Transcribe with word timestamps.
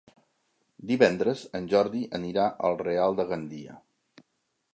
Divendres 0.91 1.43
en 1.59 1.67
Jordi 1.75 2.01
anirà 2.21 2.47
al 2.71 2.79
Real 2.87 3.19
de 3.21 3.27
Gandia. 3.35 3.79